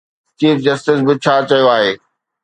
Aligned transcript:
Chief 0.39 0.57
justice 0.65 0.99
به 1.05 1.13
ڇا 1.23 1.35
چيو 1.49 1.67
آهي؟ 1.75 1.91